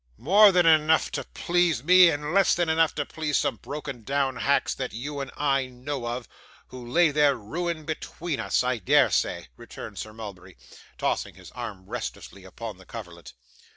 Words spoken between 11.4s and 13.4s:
arm restlessly upon the coverlet.